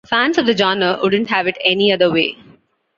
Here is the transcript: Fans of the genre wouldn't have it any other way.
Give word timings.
Fans 0.07 0.39
of 0.39 0.47
the 0.47 0.57
genre 0.57 0.97
wouldn't 1.03 1.27
have 1.29 1.45
it 1.45 1.55
any 1.63 1.91
other 1.91 2.09
way. 2.11 2.35